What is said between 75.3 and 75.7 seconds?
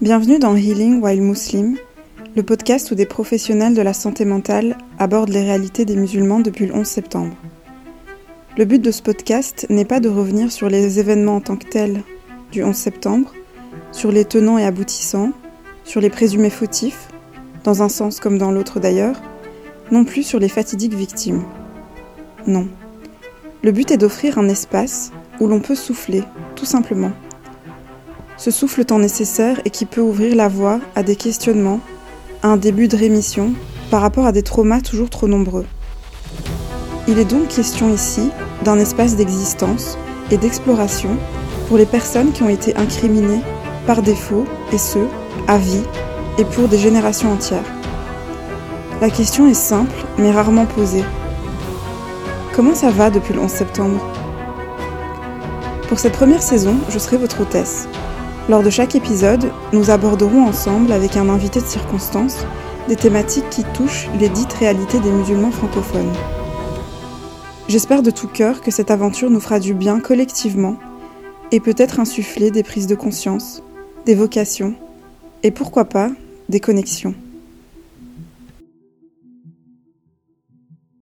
et